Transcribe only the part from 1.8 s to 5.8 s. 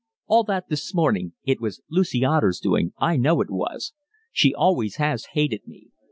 Lucy Otter's doing, I know it was. She always has hated